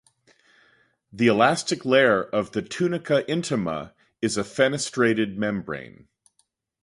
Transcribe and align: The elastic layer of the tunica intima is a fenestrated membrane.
The 1.13 1.27
elastic 1.27 1.85
layer 1.85 2.23
of 2.23 2.53
the 2.53 2.63
tunica 2.63 3.23
intima 3.29 3.93
is 4.19 4.35
a 4.35 4.43
fenestrated 4.43 5.35
membrane. 5.37 6.07